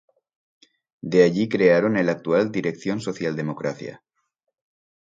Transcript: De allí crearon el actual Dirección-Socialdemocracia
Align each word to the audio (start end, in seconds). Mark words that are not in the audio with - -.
De 1.03 1.21
allí 1.23 1.47
crearon 1.47 1.95
el 1.95 2.09
actual 2.09 2.51
Dirección-Socialdemocracia 2.51 4.01